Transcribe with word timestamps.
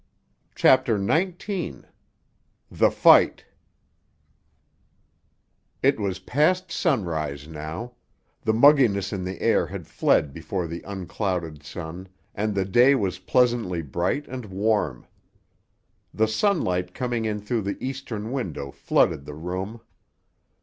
CHAPTER 0.55 0.97
XIX—THE 0.97 2.89
FIGHT 2.89 3.45
It 5.83 5.99
was 5.99 6.17
past 6.17 6.71
sunrise 6.71 7.47
now; 7.47 7.91
the 8.41 8.51
mugginess 8.51 9.13
in 9.13 9.23
the 9.25 9.39
air 9.43 9.67
had 9.67 9.85
fled 9.85 10.33
before 10.33 10.65
the 10.65 10.81
unclouded 10.87 11.61
sun, 11.61 12.07
and 12.33 12.55
the 12.55 12.65
day 12.65 12.95
was 12.95 13.19
pleasantly 13.29 13.83
bright 13.83 14.27
and 14.27 14.45
warm. 14.45 15.05
The 16.11 16.27
sunlight 16.27 16.95
coming 16.95 17.25
in 17.25 17.39
through 17.39 17.61
the 17.61 17.77
eastern 17.79 18.31
window 18.31 18.71
flooded 18.71 19.25
the 19.25 19.35
room. 19.35 19.81